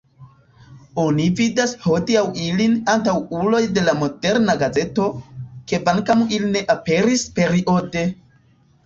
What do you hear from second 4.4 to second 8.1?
gazeto, kvankam ili ne aperis periode.